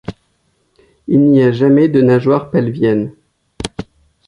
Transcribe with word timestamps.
Il 1.07 1.25
n'y 1.29 1.43
a 1.43 1.51
jamais 1.51 1.87
de 1.87 2.01
nageoires 2.01 2.49
pelviennes. 2.49 3.13